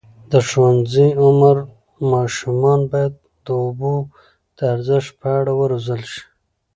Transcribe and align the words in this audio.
د 0.31 0.33
ښوونځي 0.47 1.07
عمر 1.23 1.57
ماشومان 2.11 2.79
باید 2.91 3.13
د 3.45 3.47
اوبو 3.63 3.95
د 4.57 4.59
ارزښت 4.75 5.11
په 5.21 5.27
اړه 5.39 5.51
وروزل 5.61 6.01
شي. 6.11 6.23